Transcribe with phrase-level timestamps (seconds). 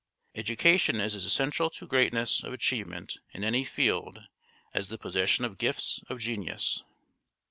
[0.33, 4.23] Education is as essential to greatness of achievement in any field
[4.73, 6.81] as the possession of gifts of genius.